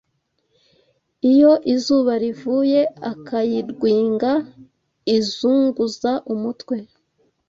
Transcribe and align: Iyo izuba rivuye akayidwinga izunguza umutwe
Iyo 1.31 1.51
izuba 1.73 2.13
rivuye 2.23 2.81
akayidwinga 3.11 4.31
izunguza 5.17 6.11
umutwe 6.33 6.75